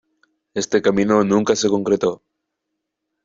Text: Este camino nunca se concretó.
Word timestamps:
Este 0.55 0.81
camino 0.81 1.23
nunca 1.23 1.55
se 1.55 1.69
concretó. 1.69 2.23